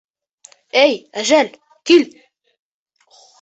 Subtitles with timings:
[0.83, 1.51] Эй әжәл,
[1.91, 2.09] кил!